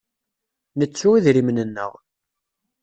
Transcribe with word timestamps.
Nettu 0.79 1.09
idrimen-nneɣ. 1.17 1.91